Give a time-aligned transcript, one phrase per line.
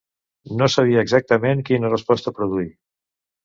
[0.61, 2.69] No sabia exactament quina resposta produir.